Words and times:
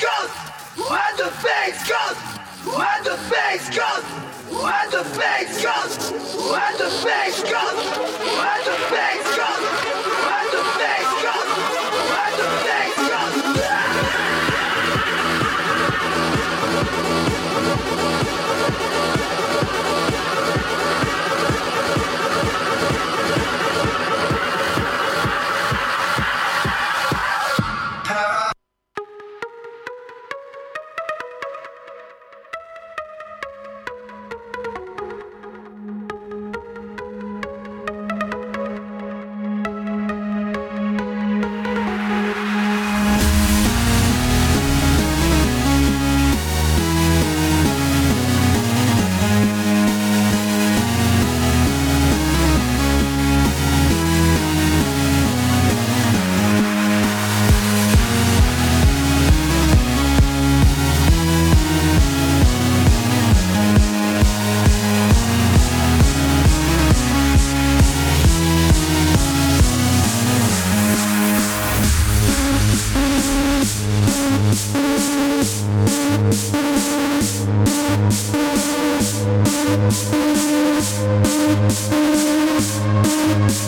goes, 0.00 0.30
when 0.88 1.16
the 1.18 1.30
bass 1.42 1.88
goes, 1.88 2.16
when 2.64 3.04
the 3.04 3.18
bass 3.28 3.68
goes, 3.68 4.04
when 4.48 4.90
the 4.90 5.04
goes, 5.62 5.96
the 6.78 6.90
goes, 7.42 7.80
the 8.64 8.76
goes. 9.36 9.69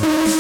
Thanks. 0.01 0.32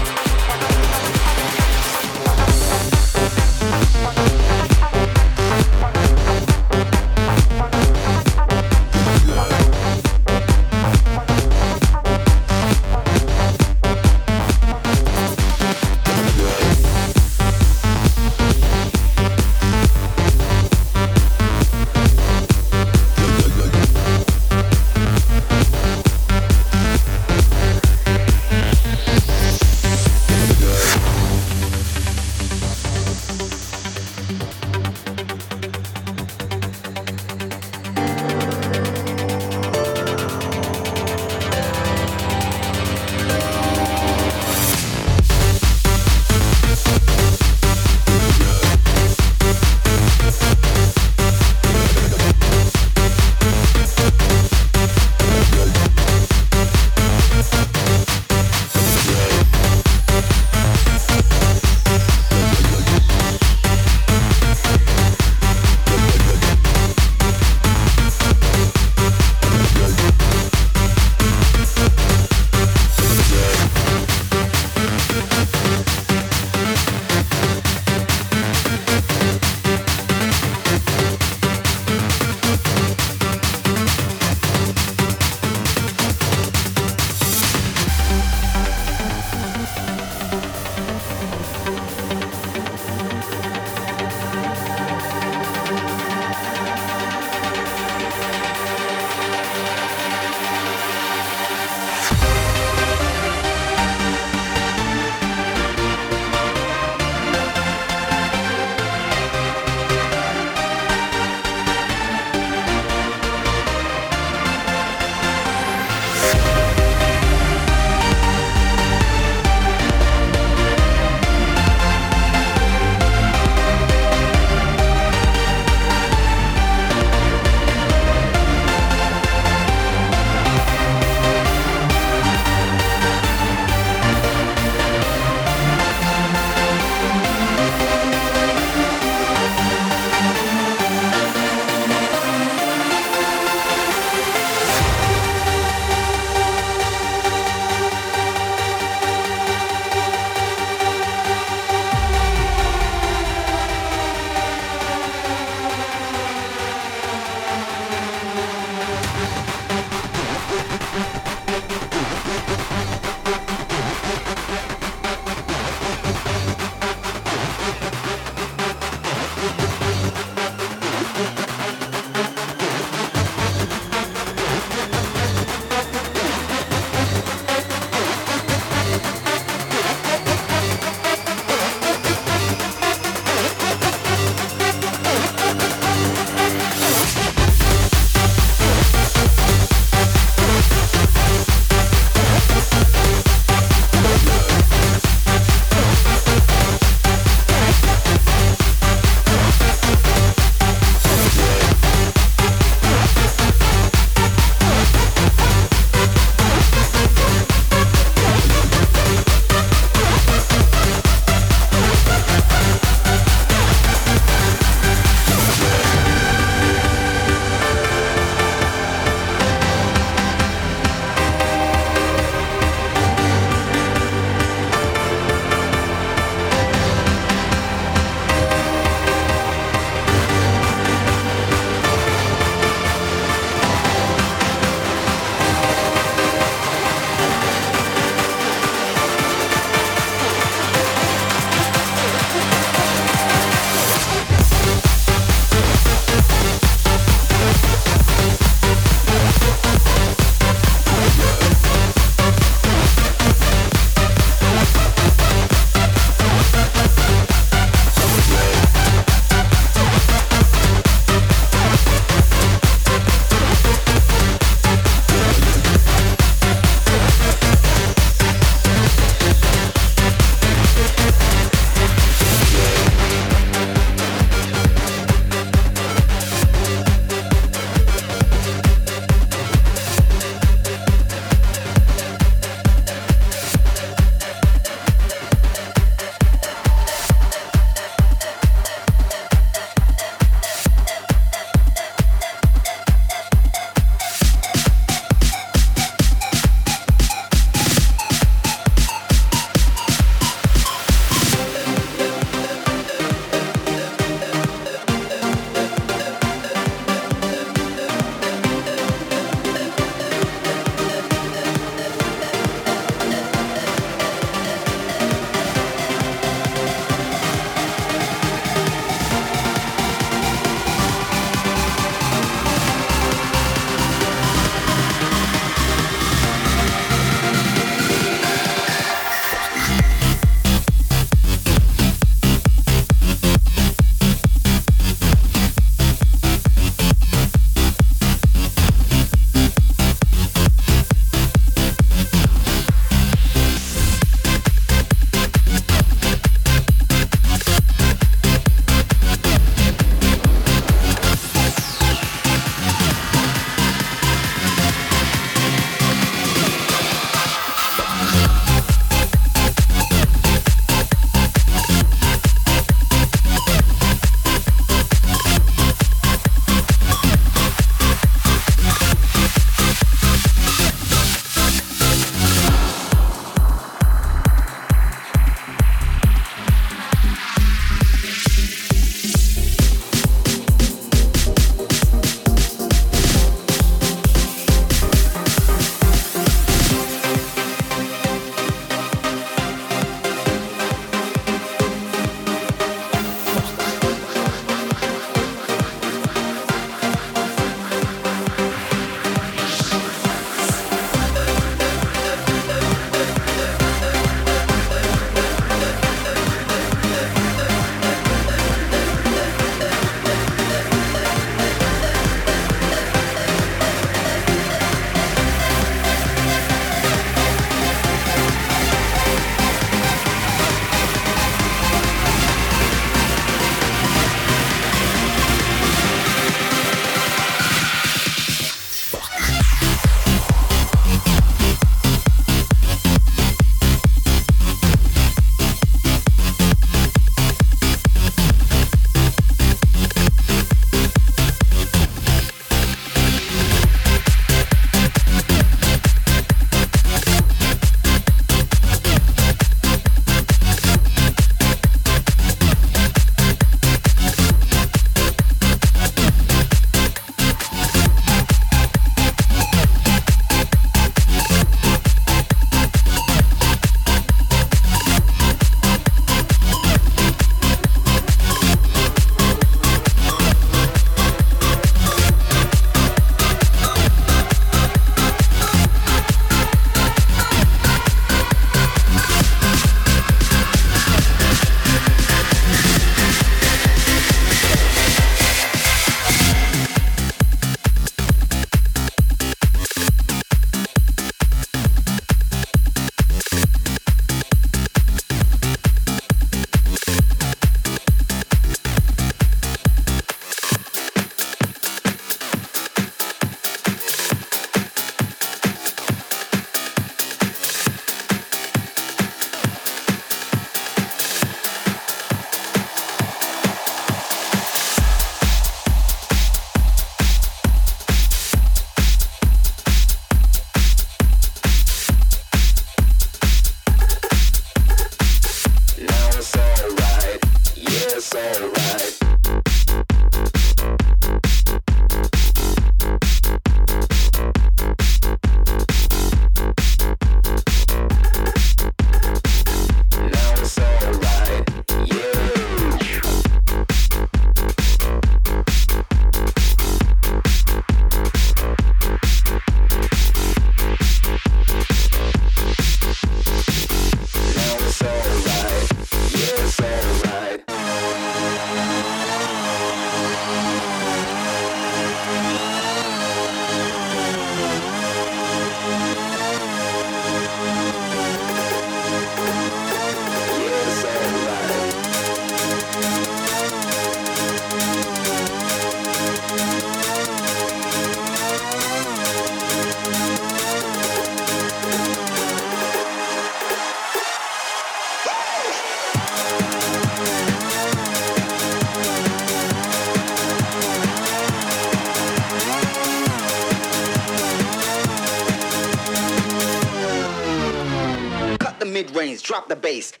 Mid-range, 599.71 600.00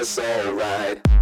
drop 0.00 1.02
the 1.02 1.19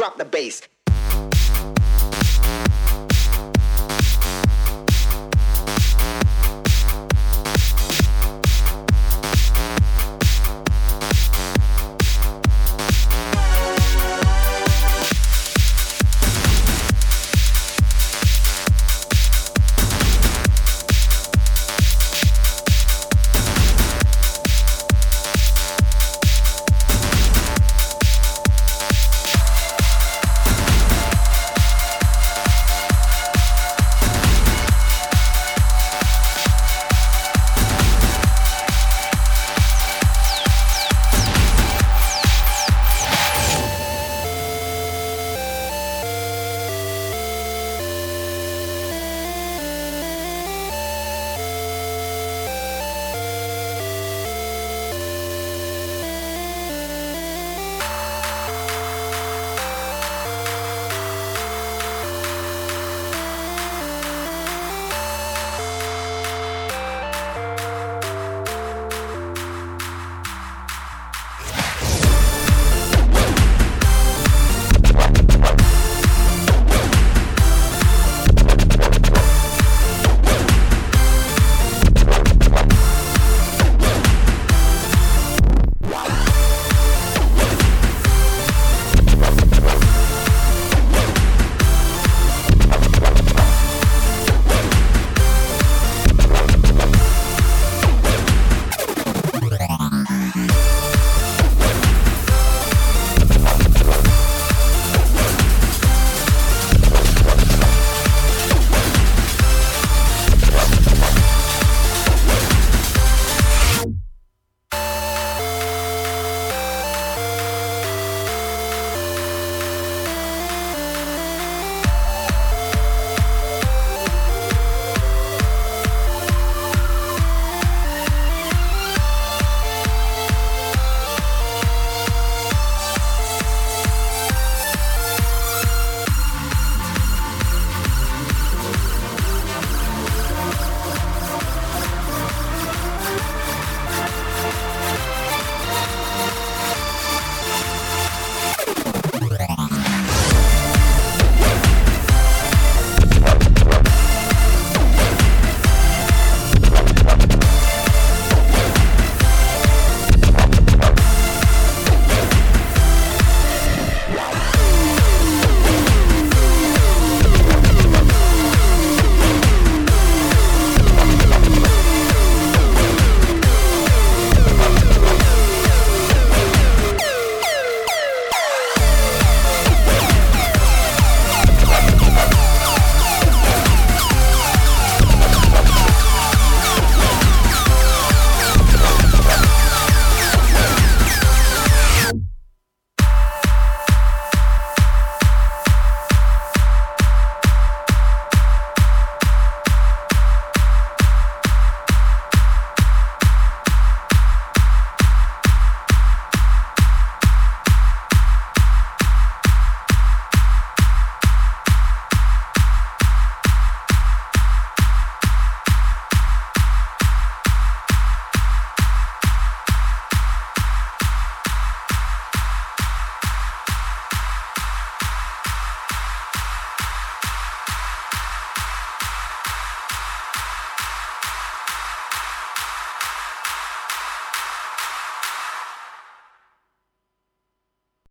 drop 0.00 0.16
the 0.16 0.24
bass. 0.24 0.62